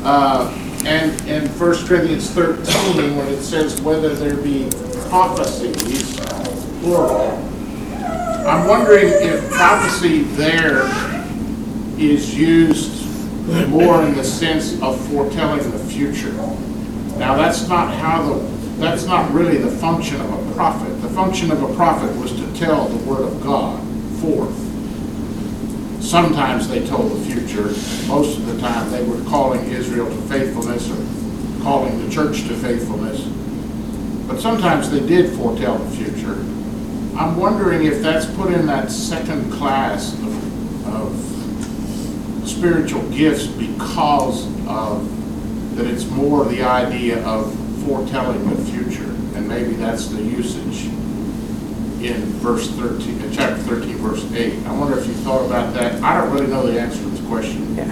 Uh, 0.04 0.52
And 0.87 1.18
in 1.26 1.49
1 1.49 1.87
Corinthians 1.87 2.28
13, 2.30 3.16
when 3.16 3.26
it 3.28 3.40
says 3.42 3.80
whether 3.80 4.14
there 4.14 4.37
be 4.37 4.68
prophecies, 5.09 6.21
plural, 6.83 7.38
I'm 8.46 8.68
wondering 8.68 9.08
if 9.08 9.50
prophecy 9.52 10.22
there 10.22 10.82
is 11.98 12.34
used 12.36 13.04
more 13.68 14.02
in 14.02 14.14
the 14.14 14.24
sense 14.24 14.80
of 14.82 15.00
foretelling 15.08 15.70
the 15.70 15.78
future. 15.78 16.32
Now, 17.16 17.36
that's 17.36 17.68
not 17.68 17.94
how 17.94 18.22
the, 18.22 18.38
that's 18.76 19.06
not 19.06 19.32
really 19.32 19.56
the 19.56 19.70
function 19.70 20.20
of 20.20 20.30
a 20.30 20.54
prophet. 20.54 20.90
The 21.00 21.08
function 21.08 21.52
of 21.52 21.62
a 21.62 21.74
prophet 21.74 22.14
was 22.16 22.32
to 22.32 22.54
tell 22.54 22.86
the 22.88 23.02
word 23.08 23.22
of 23.22 23.42
God 23.42 23.80
forth. 24.20 24.54
Sometimes 26.02 26.68
they 26.68 26.86
told 26.86 27.12
the 27.12 27.24
future. 27.32 27.68
Most 28.08 28.38
of 28.38 28.46
the 28.46 28.60
time, 28.60 28.90
they 28.90 29.02
were 29.04 29.22
calling 29.24 29.70
Israel 29.70 30.06
to 30.06 30.22
faithfulness 30.28 30.90
or 30.90 31.62
calling 31.62 32.04
the 32.04 32.10
church 32.12 32.42
to 32.48 32.54
faithfulness. 32.56 33.22
But 34.26 34.38
sometimes 34.38 34.90
they 34.90 35.00
did 35.00 35.34
foretell 35.34 35.78
the 35.78 35.96
future. 35.96 36.44
I'm 37.16 37.37
wondering 37.37 37.85
if 37.85 38.02
that's 38.02 38.26
put 38.35 38.52
in 38.52 38.66
that 38.66 38.90
second 38.90 39.52
class 39.52 40.14
of, 40.14 40.87
of 40.88 42.49
spiritual 42.49 43.09
gifts 43.11 43.47
because 43.47 44.47
of, 44.66 45.76
that 45.76 45.87
it's 45.87 46.06
more 46.06 46.44
the 46.44 46.62
idea 46.62 47.25
of 47.25 47.54
foretelling 47.85 48.49
the 48.50 48.64
future. 48.71 49.11
And 49.37 49.49
maybe 49.49 49.75
that's 49.75 50.06
the 50.06 50.23
usage 50.23 50.87
in 52.04 52.21
verse 52.40 52.68
13, 52.71 53.23
uh, 53.23 53.33
chapter 53.33 53.62
13, 53.62 53.97
verse 53.97 54.30
8. 54.33 54.66
I 54.66 54.73
wonder 54.78 54.99
if 54.99 55.06
you 55.06 55.14
thought 55.14 55.47
about 55.47 55.73
that. 55.75 56.02
I 56.02 56.21
don't 56.21 56.33
really 56.33 56.49
know 56.49 56.66
the 56.66 56.80
answer 56.80 56.99
to 56.99 57.09
this 57.11 57.26
question. 57.26 57.76
Yeah. 57.76 57.85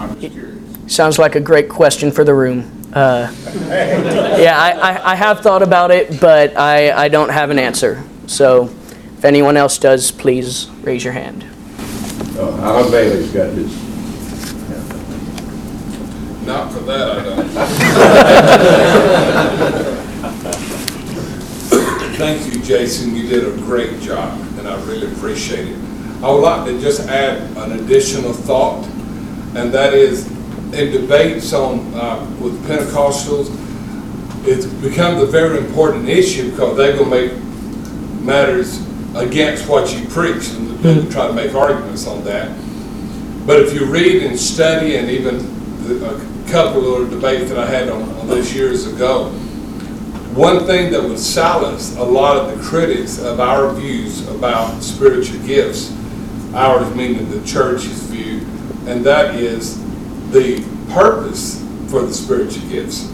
I'm 0.00 0.20
just 0.20 0.32
curious. 0.32 0.58
Sounds 0.86 1.18
like 1.18 1.34
a 1.34 1.40
great 1.40 1.68
question 1.68 2.10
for 2.10 2.24
the 2.24 2.34
room. 2.34 2.70
Uh, 2.92 3.32
yeah, 3.68 4.56
I, 4.58 4.70
I, 4.92 5.12
I 5.12 5.14
have 5.14 5.40
thought 5.40 5.62
about 5.62 5.90
it, 5.90 6.20
but 6.20 6.56
I, 6.56 6.92
I 6.92 7.08
don't 7.08 7.28
have 7.28 7.50
an 7.50 7.58
answer. 7.58 8.02
So 8.30 8.70
if 9.18 9.24
anyone 9.24 9.56
else 9.56 9.76
does, 9.76 10.12
please 10.12 10.70
raise 10.82 11.02
your 11.02 11.12
hand. 11.12 11.44
Oh, 12.38 12.56
Alan 12.62 12.88
Bailey's 12.92 13.32
got 13.32 13.52
his. 13.52 13.76
Not 16.46 16.72
for 16.72 16.78
that, 16.80 17.10
I 17.10 17.24
don't. 17.24 17.48
Thank 22.14 22.54
you, 22.54 22.62
Jason, 22.62 23.16
you 23.16 23.26
did 23.28 23.48
a 23.48 23.56
great 23.62 24.00
job, 24.00 24.40
and 24.58 24.68
I 24.68 24.80
really 24.84 25.12
appreciate 25.12 25.66
it. 25.66 25.76
I 26.22 26.30
would 26.30 26.42
like 26.42 26.66
to 26.66 26.80
just 26.80 27.08
add 27.08 27.42
an 27.56 27.80
additional 27.80 28.32
thought, 28.32 28.86
and 29.56 29.72
that 29.74 29.92
is, 29.92 30.28
in 30.72 30.92
debates 30.92 31.52
on, 31.52 31.92
uh, 31.94 32.24
with 32.40 32.64
Pentecostals, 32.68 33.50
it's 34.46 34.66
become 34.66 35.18
a 35.18 35.26
very 35.26 35.58
important 35.58 36.08
issue 36.08 36.52
because 36.52 36.76
they're 36.76 36.96
gonna 36.96 37.10
make 37.10 37.32
matters 38.20 38.80
against 39.14 39.68
what 39.68 39.92
you 39.94 40.06
preach, 40.08 40.50
and 40.50 40.78
they're 40.78 41.02
hmm. 41.02 41.10
trying 41.10 41.28
to 41.28 41.34
make 41.34 41.54
arguments 41.54 42.06
on 42.06 42.24
that. 42.24 42.48
But 43.46 43.60
if 43.60 43.74
you 43.74 43.86
read 43.86 44.22
and 44.22 44.38
study, 44.38 44.96
and 44.96 45.10
even 45.10 45.38
the- 45.86 46.10
a 46.10 46.50
couple 46.50 46.78
of 46.80 46.86
little 46.86 47.06
debates 47.08 47.50
that 47.50 47.58
I 47.58 47.66
had 47.66 47.88
on, 47.88 48.02
on 48.02 48.28
this 48.28 48.54
years 48.54 48.86
ago, 48.86 49.30
one 50.34 50.64
thing 50.64 50.92
that 50.92 51.02
would 51.02 51.18
silence 51.18 51.96
a 51.96 52.04
lot 52.04 52.36
of 52.36 52.56
the 52.56 52.64
critics 52.64 53.18
of 53.18 53.40
our 53.40 53.72
views 53.74 54.28
about 54.28 54.80
spiritual 54.80 55.40
gifts, 55.44 55.92
ours 56.54 56.94
meaning 56.94 57.28
the 57.30 57.44
church's 57.44 58.02
view, 58.04 58.46
and 58.86 59.04
that 59.04 59.34
is 59.34 59.78
the 60.30 60.64
purpose 60.90 61.64
for 61.88 62.02
the 62.02 62.14
spiritual 62.14 62.68
gifts. 62.68 63.08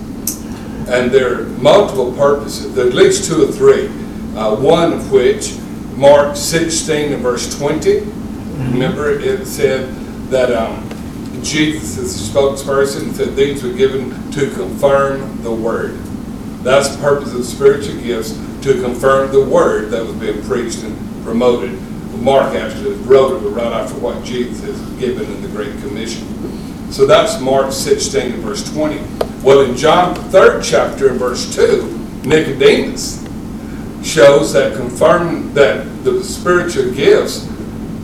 And 0.88 1.10
there 1.10 1.40
are 1.40 1.44
multiple 1.44 2.12
purposes, 2.12 2.74
there 2.74 2.84
are 2.84 2.88
at 2.88 2.94
least 2.94 3.24
two 3.24 3.48
or 3.48 3.52
three. 3.52 3.90
Uh, 4.36 4.54
one 4.54 4.92
of 4.92 5.10
which, 5.10 5.56
Mark 5.96 6.36
16 6.36 7.14
and 7.14 7.22
verse 7.22 7.58
20, 7.58 8.00
remember 8.70 9.18
it 9.18 9.46
said 9.46 9.90
that 10.28 10.52
um, 10.52 10.86
Jesus 11.42 11.96
is 11.96 12.32
the 12.34 12.38
spokesperson, 12.38 13.14
said 13.14 13.34
these 13.34 13.62
were 13.62 13.72
given 13.72 14.30
to 14.32 14.50
confirm 14.50 15.42
the 15.42 15.50
word. 15.50 15.96
That's 16.62 16.94
the 16.94 17.00
purpose 17.00 17.32
of 17.32 17.46
spiritual 17.46 17.98
gifts, 18.02 18.32
to 18.60 18.78
confirm 18.82 19.32
the 19.32 19.42
word 19.42 19.90
that 19.92 20.04
was 20.04 20.14
being 20.16 20.42
preached 20.42 20.82
and 20.82 21.24
promoted. 21.24 21.80
Mark 22.20 22.54
actually 22.54 22.96
wrote 23.04 23.42
it 23.42 23.48
right 23.48 23.72
after 23.72 23.98
what 24.00 24.22
Jesus 24.22 24.62
has 24.64 25.00
given 25.00 25.24
in 25.24 25.40
the 25.40 25.48
Great 25.48 25.72
Commission. 25.78 26.92
So 26.92 27.06
that's 27.06 27.40
Mark 27.40 27.72
16 27.72 28.32
and 28.32 28.42
verse 28.42 28.70
20. 28.70 29.00
Well, 29.42 29.62
in 29.62 29.78
John, 29.78 30.12
the 30.12 30.22
third 30.24 30.62
chapter, 30.62 31.08
in 31.08 31.16
verse 31.16 31.54
2, 31.54 32.20
Nicodemus 32.24 33.25
shows 34.06 34.52
that 34.52 34.76
confirm 34.76 35.52
that 35.54 36.04
the 36.04 36.22
spiritual 36.22 36.92
gifts 36.92 37.46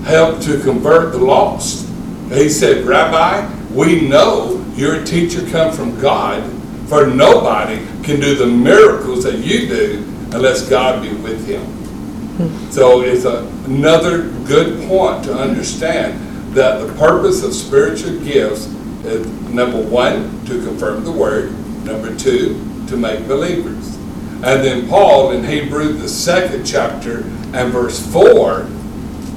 help 0.04 0.40
to 0.42 0.60
convert 0.60 1.12
the 1.12 1.18
lost. 1.18 1.88
He 2.30 2.48
said, 2.48 2.84
Rabbi, 2.84 3.48
we 3.72 4.08
know 4.08 4.64
your 4.74 5.04
teacher 5.04 5.46
come 5.48 5.72
from 5.72 5.98
God, 6.00 6.42
for 6.88 7.06
nobody 7.06 7.86
can 8.02 8.20
do 8.20 8.34
the 8.34 8.46
miracles 8.46 9.22
that 9.24 9.38
you 9.38 9.68
do 9.68 10.04
unless 10.32 10.68
God 10.68 11.02
be 11.02 11.12
with 11.14 11.46
him. 11.46 11.62
Hmm. 11.62 12.70
So 12.70 13.02
it's 13.02 13.24
a- 13.24 13.46
another 13.66 14.22
good 14.46 14.88
point 14.88 15.24
to 15.24 15.34
understand 15.34 16.18
that 16.54 16.86
the 16.86 16.92
purpose 16.94 17.42
of 17.44 17.54
spiritual 17.54 18.18
gifts 18.20 18.66
is, 19.04 19.26
number 19.50 19.78
one, 19.80 20.44
to 20.46 20.62
confirm 20.64 21.04
the 21.04 21.12
word, 21.12 21.52
number 21.84 22.14
two, 22.14 22.60
to 22.88 22.96
make 22.96 23.26
believers. 23.28 23.96
And 24.44 24.64
then 24.64 24.88
Paul 24.88 25.32
in 25.32 25.44
Hebrews, 25.44 26.00
the 26.00 26.08
second 26.08 26.64
chapter 26.64 27.18
and 27.54 27.72
verse 27.72 28.04
four, 28.12 28.66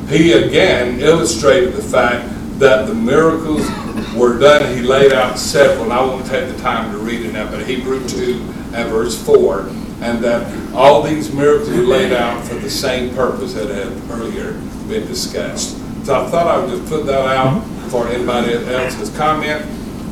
he 0.07 0.33
again 0.33 0.99
illustrated 0.99 1.73
the 1.73 1.81
fact 1.81 2.27
that 2.59 2.87
the 2.87 2.93
miracles 2.93 3.67
were 4.15 4.39
done. 4.39 4.75
He 4.75 4.81
laid 4.81 5.13
out 5.13 5.37
several, 5.37 5.83
and 5.83 5.93
I 5.93 6.01
won't 6.01 6.25
take 6.25 6.47
the 6.47 6.57
time 6.61 6.91
to 6.91 6.97
read 6.97 7.25
it 7.25 7.33
now, 7.33 7.49
but 7.49 7.65
Hebrew 7.67 8.07
2 8.07 8.33
and 8.73 8.89
verse 8.89 9.21
4, 9.25 9.61
and 10.01 10.23
that 10.23 10.73
all 10.73 11.01
these 11.01 11.33
miracles 11.33 11.69
were 11.69 11.83
laid 11.83 12.13
out 12.13 12.43
for 12.45 12.55
the 12.55 12.69
same 12.69 13.13
purpose 13.13 13.53
that 13.53 13.69
had 13.69 13.87
earlier 14.09 14.53
been 14.87 15.05
discussed. 15.07 15.77
So 16.05 16.25
I 16.25 16.29
thought 16.29 16.47
I 16.47 16.57
would 16.59 16.69
just 16.69 16.89
put 16.89 17.05
that 17.07 17.25
out 17.25 17.61
for 17.89 18.07
anybody 18.07 18.53
else's 18.53 19.15
comment, 19.17 19.65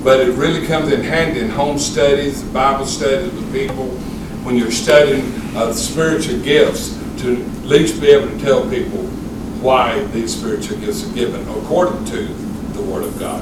but 0.03 0.19
it 0.19 0.33
really 0.33 0.65
comes 0.67 0.91
in 0.91 1.01
handy 1.01 1.39
in 1.39 1.50
home 1.50 1.77
studies, 1.77 2.43
Bible 2.43 2.85
studies 2.85 3.31
with 3.33 3.53
people, 3.53 3.97
when 4.43 4.57
you're 4.57 4.71
studying 4.71 5.25
uh, 5.55 5.73
spiritual 5.73 6.39
gifts, 6.39 7.00
to 7.21 7.41
at 7.41 7.65
least 7.65 8.01
be 8.01 8.07
able 8.07 8.27
to 8.29 8.39
tell 8.43 8.69
people 8.69 9.03
why 9.62 10.03
these 10.07 10.38
spiritual 10.38 10.77
gifts 10.79 11.09
are 11.09 11.13
given 11.13 11.47
according 11.47 12.03
to 12.05 12.25
the 12.73 12.81
Word 12.81 13.03
of 13.03 13.17
God. 13.17 13.41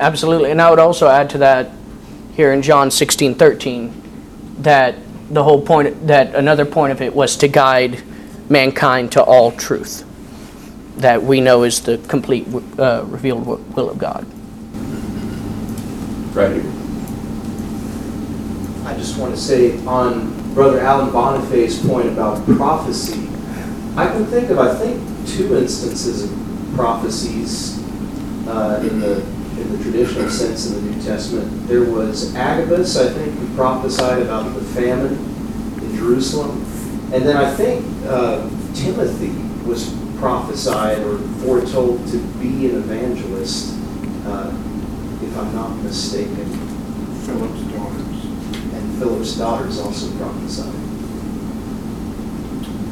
Absolutely. 0.00 0.50
And 0.50 0.60
I 0.60 0.68
would 0.70 0.80
also 0.80 1.08
add 1.08 1.30
to 1.30 1.38
that 1.38 1.70
here 2.34 2.52
in 2.52 2.62
John 2.62 2.90
16, 2.90 3.36
13, 3.36 4.02
that 4.58 4.96
the 5.30 5.44
whole 5.44 5.62
point, 5.62 6.06
that 6.08 6.34
another 6.34 6.64
point 6.64 6.92
of 6.92 7.00
it 7.00 7.14
was 7.14 7.36
to 7.36 7.48
guide 7.48 8.02
mankind 8.48 9.12
to 9.12 9.22
all 9.22 9.52
truth 9.52 10.04
that 10.96 11.22
we 11.22 11.40
know 11.40 11.62
is 11.62 11.80
the 11.82 11.98
complete 12.08 12.46
uh, 12.78 13.04
revealed 13.06 13.46
will 13.46 13.90
of 13.90 13.98
God. 13.98 14.26
Right 16.34 16.62
here. 16.62 16.81
I 18.92 18.94
just 18.96 19.18
want 19.18 19.34
to 19.34 19.40
say 19.40 19.82
on 19.86 20.52
Brother 20.52 20.80
Alan 20.80 21.08
Bonifay's 21.10 21.82
point 21.86 22.08
about 22.08 22.44
prophecy, 22.44 23.26
I 23.96 24.06
can 24.06 24.26
think 24.26 24.50
of, 24.50 24.58
I 24.58 24.74
think, 24.74 25.00
two 25.26 25.56
instances 25.56 26.24
of 26.24 26.74
prophecies 26.74 27.78
uh, 28.46 28.86
in 28.86 29.00
the, 29.00 29.22
in 29.58 29.72
the 29.72 29.82
traditional 29.82 30.28
sense 30.28 30.66
in 30.66 30.74
the 30.74 30.90
New 30.90 31.02
Testament. 31.02 31.68
There 31.68 31.84
was 31.84 32.34
Agabus, 32.34 32.98
I 32.98 33.10
think, 33.14 33.32
who 33.38 33.56
prophesied 33.56 34.20
about 34.20 34.52
the 34.52 34.60
famine 34.60 35.14
in 35.82 35.96
Jerusalem. 35.96 36.60
And 37.14 37.24
then 37.24 37.38
I 37.38 37.50
think 37.54 37.86
uh, 38.06 38.46
Timothy 38.74 39.32
was 39.66 39.88
prophesied 40.18 40.98
or 40.98 41.16
foretold 41.40 42.06
to 42.08 42.18
be 42.38 42.68
an 42.68 42.76
evangelist, 42.76 43.72
uh, 44.26 44.50
if 45.22 45.34
I'm 45.38 45.54
not 45.54 45.74
mistaken. 45.78 46.44
Philip's 47.24 47.62
daughters. 47.72 48.01
And 48.92 48.98
Philip's 48.98 49.36
daughters 49.36 49.78
also 49.78 50.10
prophesied. 50.18 50.74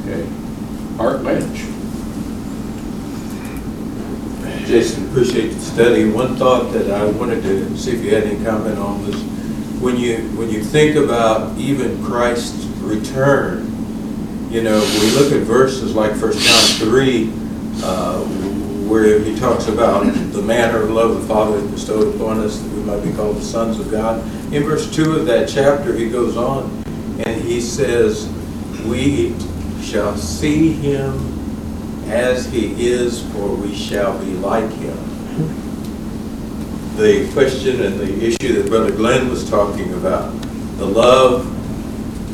Okay. 0.03 0.29
Art 0.99 1.23
Lynch. 1.23 1.67
Jason, 4.67 5.09
appreciate 5.11 5.49
the 5.49 5.61
study. 5.61 6.09
One 6.09 6.37
thought 6.37 6.73
that 6.73 6.91
I 6.91 7.05
wanted 7.05 7.43
to 7.43 7.77
see 7.77 7.93
if 7.93 8.05
you 8.05 8.15
had 8.15 8.25
any 8.25 8.43
comment 8.45 8.79
on 8.79 9.05
was, 9.05 9.21
when 9.81 9.97
you, 9.97 10.19
when 10.39 10.49
you 10.49 10.63
think 10.63 10.97
about 10.97 11.59
even 11.59 12.03
Christ's 12.05 12.67
return, 12.79 13.67
you 14.51 14.63
know, 14.63 14.79
we 15.01 15.11
look 15.13 15.33
at 15.33 15.41
verses 15.43 15.95
like 15.95 16.13
1 16.13 16.21
John 16.21 16.65
3, 16.79 17.33
uh, 17.83 18.21
where 18.91 19.21
he 19.21 19.39
talks 19.39 19.69
about 19.69 20.05
the 20.33 20.43
manner 20.43 20.83
of 20.83 20.91
love 20.91 21.15
the 21.15 21.29
Father 21.29 21.61
has 21.61 21.71
bestowed 21.71 22.13
upon 22.17 22.41
us, 22.41 22.59
that 22.59 22.73
we 22.73 22.83
might 22.83 23.01
be 23.05 23.13
called 23.13 23.37
the 23.37 23.43
sons 23.43 23.79
of 23.79 23.89
God. 23.89 24.21
In 24.53 24.65
verse 24.65 24.91
2 24.93 25.13
of 25.17 25.27
that 25.27 25.49
chapter, 25.49 25.95
he 25.95 26.11
goes 26.11 26.37
on, 26.37 26.65
and 27.25 27.41
he 27.41 27.61
says, 27.61 28.29
we 28.87 29.39
shall 29.81 30.17
see 30.17 30.73
him 30.73 31.13
as 32.11 32.47
he 32.51 32.75
is, 32.85 33.23
for 33.33 33.55
we 33.55 33.73
shall 33.77 34.19
be 34.19 34.33
like 34.33 34.71
him. 34.73 34.97
The 36.97 37.31
question 37.33 37.83
and 37.83 38.01
the 38.01 38.25
issue 38.27 38.61
that 38.61 38.69
Brother 38.69 38.91
Glenn 38.91 39.29
was 39.29 39.49
talking 39.49 39.95
about, 39.95 40.33
the 40.79 40.87
love 40.87 41.47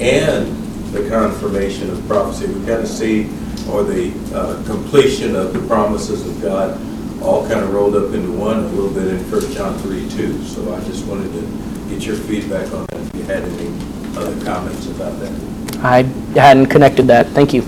and 0.00 0.56
the 0.94 1.06
confirmation 1.10 1.90
of 1.90 2.04
prophecy, 2.06 2.46
we 2.46 2.64
kind 2.64 2.80
of 2.80 2.88
see, 2.88 3.28
or 3.68 3.82
the 3.82 4.12
uh, 4.34 4.62
completion 4.64 5.34
of 5.34 5.52
the 5.52 5.66
promises 5.66 6.26
of 6.26 6.40
God, 6.40 6.80
all 7.22 7.46
kind 7.48 7.60
of 7.60 7.72
rolled 7.72 7.96
up 7.96 8.12
into 8.14 8.30
one 8.32 8.58
a 8.58 8.68
little 8.68 8.90
bit 8.90 9.08
in 9.08 9.30
1 9.30 9.52
John 9.52 9.76
3, 9.78 10.08
2. 10.10 10.42
So 10.44 10.74
I 10.74 10.80
just 10.84 11.06
wanted 11.06 11.32
to 11.32 11.88
get 11.88 12.06
your 12.06 12.16
feedback 12.16 12.72
on 12.72 12.86
that, 12.86 13.00
if 13.00 13.14
you 13.16 13.22
had 13.24 13.42
any 13.42 13.68
other 14.16 14.44
comments 14.44 14.86
about 14.86 15.18
that. 15.20 15.56
I 15.82 16.02
hadn't 16.38 16.66
connected 16.66 17.06
that. 17.08 17.26
Thank 17.28 17.52
you. 17.52 17.62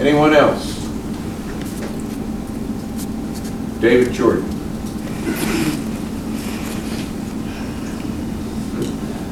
Anyone 0.00 0.34
else? 0.34 0.78
David 3.80 4.12
Jordan. 4.12 4.44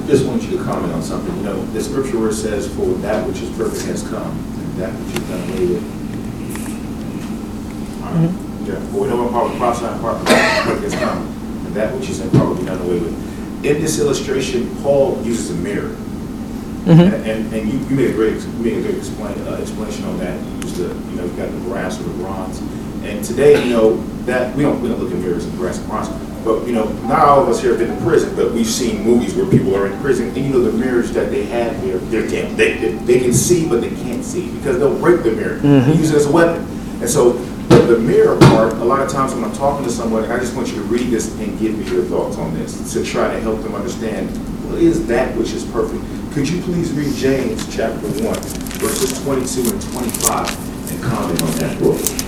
I 0.08 0.10
just 0.12 0.24
want 0.24 0.42
you 0.42 0.56
to 0.56 0.64
comment 0.64 0.90
on 0.94 1.02
something, 1.02 1.36
you 1.36 1.42
know, 1.42 1.62
the 1.66 1.82
scripture 1.82 2.18
where 2.18 2.30
it 2.30 2.34
says, 2.34 2.66
for 2.74 2.86
that 3.04 3.28
which 3.28 3.42
is 3.42 3.54
perfect 3.58 3.84
has 3.84 4.02
come, 4.08 4.30
and 4.30 4.74
that 4.80 4.90
which 4.90 5.14
is 5.14 5.28
done 5.28 5.50
away 5.50 5.66
with. 5.66 5.84
All 8.02 8.12
right. 8.16 8.32
Yeah, 8.66 8.80
for 8.88 9.02
we 9.02 9.08
know 9.08 9.22
what 9.22 9.32
part 9.32 9.46
of 9.48 9.52
the 9.52 9.58
process, 9.58 10.00
part 10.00 10.16
perfect 10.24 10.82
has 10.84 10.94
come, 10.94 11.26
and 11.66 11.74
that 11.74 11.94
which 11.94 12.08
is 12.08 12.20
improperly 12.20 12.64
done 12.64 12.80
away 12.80 13.00
with. 13.00 13.12
In 13.66 13.82
this 13.82 14.00
illustration, 14.00 14.74
Paul 14.76 15.20
uses 15.24 15.50
a 15.50 15.54
mirror. 15.60 15.94
And, 16.86 17.12
and 17.28 17.52
and 17.52 17.70
you, 17.70 17.78
you 17.78 17.94
made 17.94 18.08
a 18.08 18.14
great, 18.14 18.40
you 18.40 18.48
made 18.64 18.78
a 18.78 18.80
great 18.80 18.96
explain, 18.96 19.36
uh, 19.46 19.58
explanation 19.60 20.06
on 20.06 20.16
that. 20.20 20.42
You 20.42 20.52
used 20.62 20.76
the, 20.76 20.88
you 21.10 21.16
know, 21.16 21.24
you 21.26 21.36
got 21.36 21.50
the 21.52 21.60
brass 21.68 22.00
or 22.00 22.04
the 22.04 22.14
bronze. 22.14 22.60
And 23.04 23.22
today, 23.22 23.62
you 23.62 23.74
know, 23.76 24.00
that, 24.24 24.56
we 24.56 24.62
don't, 24.62 24.80
we 24.80 24.88
don't 24.88 25.00
look 25.00 25.12
in 25.12 25.20
mirrors 25.20 25.44
in 25.44 25.54
brass 25.56 25.76
and 25.76 25.86
bronze. 25.86 26.08
But, 26.48 26.66
you 26.66 26.72
know, 26.72 26.90
not 27.06 27.28
all 27.28 27.42
of 27.42 27.48
us 27.50 27.60
here 27.60 27.76
have 27.76 27.78
been 27.78 27.90
in 27.90 28.02
prison, 28.02 28.34
but 28.34 28.52
we've 28.52 28.66
seen 28.66 29.04
movies 29.04 29.34
where 29.34 29.44
people 29.50 29.76
are 29.76 29.86
in 29.86 30.00
prison. 30.00 30.28
And 30.28 30.38
you 30.38 30.48
know, 30.48 30.62
the 30.62 30.72
mirrors 30.72 31.12
that 31.12 31.30
they 31.30 31.44
have 31.44 31.78
here, 31.82 31.98
they're, 31.98 32.22
they, 32.22 32.78
they, 32.78 32.92
they 32.92 33.20
can 33.20 33.34
see, 33.34 33.68
but 33.68 33.82
they 33.82 33.90
can't 33.90 34.24
see 34.24 34.50
because 34.56 34.78
they'll 34.78 34.98
break 34.98 35.24
the 35.24 35.32
mirror. 35.32 35.56
They 35.56 35.68
mm-hmm. 35.68 35.90
use 35.90 36.10
it 36.10 36.16
as 36.16 36.24
a 36.24 36.32
weapon. 36.32 36.66
And 37.02 37.10
so 37.10 37.32
the, 37.32 37.76
the 37.80 37.98
mirror 37.98 38.38
part, 38.38 38.72
a 38.72 38.84
lot 38.84 39.02
of 39.02 39.12
times 39.12 39.34
when 39.34 39.44
I'm 39.44 39.52
talking 39.52 39.84
to 39.84 39.92
someone, 39.92 40.24
I 40.24 40.38
just 40.38 40.56
want 40.56 40.68
you 40.68 40.76
to 40.76 40.82
read 40.84 41.10
this 41.10 41.38
and 41.38 41.58
give 41.58 41.78
me 41.78 41.84
your 41.94 42.04
thoughts 42.04 42.38
on 42.38 42.54
this 42.54 42.94
to 42.94 43.04
try 43.04 43.30
to 43.30 43.38
help 43.42 43.60
them 43.60 43.74
understand 43.74 44.30
what 44.70 44.78
is 44.78 45.06
that 45.06 45.36
which 45.36 45.52
is 45.52 45.66
perfect. 45.66 46.02
Could 46.32 46.48
you 46.48 46.62
please 46.62 46.94
read 46.94 47.14
James 47.14 47.76
chapter 47.76 48.08
1, 48.08 48.22
verses 48.80 49.22
22 49.22 49.70
and 49.70 49.82
25 49.92 50.92
and 50.92 51.02
comment 51.02 51.42
on 51.42 51.50
that 51.58 51.78
book? 51.78 52.27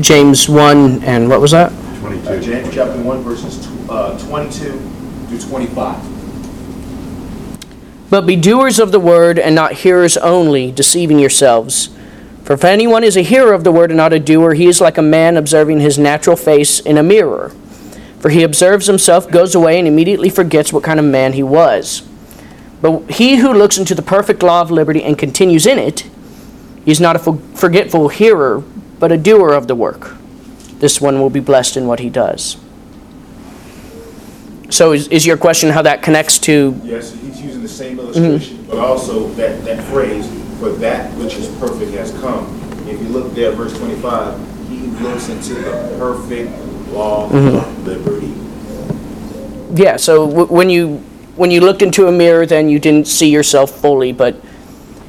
James 0.00 0.48
1, 0.48 1.02
and 1.04 1.28
what 1.28 1.40
was 1.40 1.52
that? 1.52 1.72
Uh, 1.72 2.38
James 2.40 2.72
chapter 2.72 3.00
1, 3.00 3.22
verses 3.22 3.66
tw- 3.66 3.90
uh, 3.90 4.18
22 4.26 4.78
through 5.28 5.38
25. 5.38 6.16
But 8.10 8.26
be 8.26 8.36
doers 8.36 8.78
of 8.78 8.92
the 8.92 9.00
word 9.00 9.38
and 9.38 9.54
not 9.54 9.72
hearers 9.72 10.18
only, 10.18 10.70
deceiving 10.70 11.18
yourselves. 11.18 11.88
For 12.44 12.52
if 12.52 12.62
anyone 12.62 13.04
is 13.04 13.16
a 13.16 13.22
hearer 13.22 13.54
of 13.54 13.64
the 13.64 13.72
word 13.72 13.90
and 13.90 13.96
not 13.96 14.12
a 14.12 14.20
doer, 14.20 14.52
he 14.52 14.66
is 14.66 14.82
like 14.82 14.98
a 14.98 15.02
man 15.02 15.38
observing 15.38 15.80
his 15.80 15.98
natural 15.98 16.36
face 16.36 16.78
in 16.78 16.98
a 16.98 17.02
mirror. 17.02 17.52
For 18.20 18.28
he 18.28 18.42
observes 18.42 18.86
himself, 18.86 19.30
goes 19.30 19.54
away, 19.54 19.78
and 19.78 19.88
immediately 19.88 20.28
forgets 20.28 20.74
what 20.74 20.84
kind 20.84 21.00
of 21.00 21.06
man 21.06 21.32
he 21.32 21.42
was. 21.42 22.02
But 22.82 23.10
he 23.12 23.36
who 23.36 23.52
looks 23.52 23.78
into 23.78 23.94
the 23.94 24.02
perfect 24.02 24.42
law 24.42 24.60
of 24.60 24.70
liberty 24.70 25.02
and 25.02 25.18
continues 25.18 25.64
in 25.66 25.78
it, 25.78 26.00
he 26.84 26.90
is 26.90 27.00
not 27.00 27.16
a 27.16 27.18
forgetful 27.18 28.10
hearer, 28.10 28.62
but 28.98 29.12
a 29.12 29.16
doer 29.16 29.52
of 29.52 29.66
the 29.68 29.74
work. 29.74 30.16
This 30.78 31.00
one 31.00 31.20
will 31.20 31.30
be 31.30 31.40
blessed 31.40 31.76
in 31.76 31.86
what 31.86 32.00
he 32.00 32.10
does. 32.10 32.56
So, 34.68 34.92
is, 34.92 35.08
is 35.08 35.24
your 35.24 35.36
question 35.36 35.70
how 35.70 35.82
that 35.82 36.02
connects 36.02 36.38
to 36.40 36.78
Yes, 36.82 37.12
he's 37.14 37.40
using 37.40 37.62
the 37.62 37.68
same 37.68 37.96
mhm. 37.96 38.00
illustration, 38.00 38.66
but 38.68 38.78
also 38.78 39.28
that, 39.30 39.64
that 39.64 39.82
phrase, 39.84 40.26
for 40.58 40.70
that 40.70 41.12
which 41.18 41.34
is 41.34 41.48
perfect 41.58 41.92
has 41.92 42.12
come. 42.20 42.52
If 42.88 43.00
you 43.00 43.08
look 43.08 43.32
there, 43.34 43.52
verse 43.52 43.76
25, 43.78 44.68
he 44.68 44.78
looks 45.02 45.28
into 45.28 45.54
the 45.54 45.96
perfect 45.98 46.50
law 46.92 47.26
of 47.26 47.32
mm-hmm. 47.32 47.84
liberty. 47.84 48.32
Yeah, 49.80 49.96
so 49.96 50.26
w- 50.28 50.46
when 50.46 50.70
you 50.70 51.02
when 51.36 51.50
you 51.50 51.60
looked 51.60 51.82
into 51.82 52.06
a 52.06 52.12
mirror, 52.12 52.46
then 52.46 52.68
you 52.68 52.78
didn't 52.78 53.06
see 53.06 53.30
yourself 53.30 53.70
fully. 53.70 54.12
But 54.12 54.40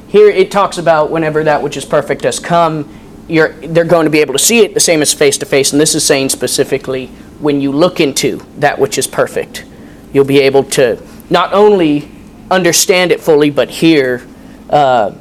here 0.08 0.28
it 0.28 0.50
talks 0.50 0.78
about 0.78 1.10
whenever 1.10 1.42
that 1.44 1.62
which 1.62 1.76
is 1.76 1.84
perfect 1.84 2.22
has 2.22 2.38
come, 2.38 2.88
you're 3.28 3.52
they're 3.52 3.84
going 3.84 4.04
to 4.04 4.10
be 4.10 4.20
able 4.20 4.34
to 4.34 4.38
see 4.38 4.60
it 4.60 4.74
the 4.74 4.80
same 4.80 5.02
as 5.02 5.12
face 5.12 5.38
to 5.38 5.46
face. 5.46 5.72
And 5.72 5.80
this 5.80 5.94
is 5.94 6.04
saying 6.04 6.30
specifically 6.30 7.06
when 7.40 7.60
you 7.60 7.72
look 7.72 8.00
into 8.00 8.44
that 8.58 8.78
which 8.78 8.98
is 8.98 9.06
perfect, 9.06 9.64
you'll 10.12 10.24
be 10.24 10.40
able 10.40 10.64
to 10.64 11.00
not 11.30 11.52
only 11.52 12.10
understand 12.50 13.12
it 13.12 13.20
fully, 13.20 13.50
but 13.50 13.68
here 13.68 14.26
uh, 14.70 15.14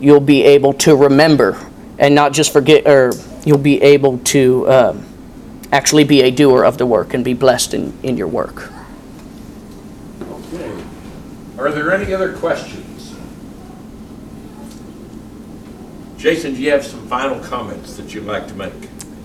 you'll 0.00 0.20
be 0.20 0.42
able 0.42 0.72
to 0.74 0.96
remember 0.96 1.56
and 1.98 2.14
not 2.14 2.32
just 2.32 2.52
forget, 2.52 2.86
or 2.86 3.12
you'll 3.44 3.58
be 3.58 3.80
able 3.82 4.18
to. 4.18 4.70
um 4.70 5.06
actually 5.72 6.04
be 6.04 6.20
a 6.20 6.30
doer 6.30 6.64
of 6.64 6.76
the 6.76 6.86
work 6.86 7.14
and 7.14 7.24
be 7.24 7.32
blessed 7.32 7.74
in, 7.74 7.98
in 8.02 8.16
your 8.16 8.28
work. 8.28 8.70
Okay. 10.20 10.84
Are 11.58 11.72
there 11.72 11.90
any 11.92 12.12
other 12.12 12.34
questions? 12.34 12.91
Jason, 16.22 16.54
do 16.54 16.62
you 16.62 16.70
have 16.70 16.84
some 16.84 17.04
final 17.08 17.40
comments 17.40 17.96
that 17.96 18.14
you'd 18.14 18.22
like 18.22 18.46
to 18.46 18.54
make? 18.54 18.72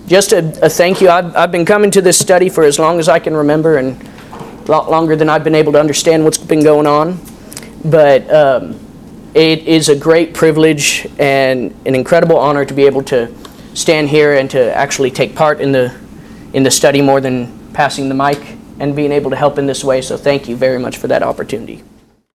Just 0.08 0.32
a, 0.32 0.38
a 0.60 0.68
thank 0.68 1.00
you. 1.00 1.08
I've, 1.08 1.36
I've 1.36 1.52
been 1.52 1.64
coming 1.64 1.92
to 1.92 2.02
this 2.02 2.18
study 2.18 2.48
for 2.48 2.64
as 2.64 2.76
long 2.80 2.98
as 2.98 3.08
I 3.08 3.20
can 3.20 3.36
remember 3.36 3.76
and 3.76 4.02
a 4.32 4.64
lot 4.68 4.90
longer 4.90 5.14
than 5.14 5.28
I've 5.28 5.44
been 5.44 5.54
able 5.54 5.70
to 5.74 5.78
understand 5.78 6.24
what's 6.24 6.38
been 6.38 6.64
going 6.64 6.88
on. 6.88 7.20
But 7.84 8.28
um, 8.34 8.80
it 9.32 9.60
is 9.60 9.88
a 9.88 9.94
great 9.94 10.34
privilege 10.34 11.06
and 11.20 11.72
an 11.86 11.94
incredible 11.94 12.36
honor 12.36 12.64
to 12.64 12.74
be 12.74 12.84
able 12.84 13.04
to 13.04 13.32
stand 13.74 14.08
here 14.08 14.34
and 14.34 14.50
to 14.50 14.74
actually 14.74 15.12
take 15.12 15.36
part 15.36 15.60
in 15.60 15.70
the, 15.70 15.96
in 16.52 16.64
the 16.64 16.70
study 16.72 17.00
more 17.00 17.20
than 17.20 17.70
passing 17.74 18.08
the 18.08 18.14
mic 18.16 18.56
and 18.80 18.96
being 18.96 19.12
able 19.12 19.30
to 19.30 19.36
help 19.36 19.56
in 19.56 19.66
this 19.66 19.84
way. 19.84 20.02
So 20.02 20.16
thank 20.16 20.48
you 20.48 20.56
very 20.56 20.80
much 20.80 20.96
for 20.96 21.06
that 21.06 21.22
opportunity. 21.22 21.84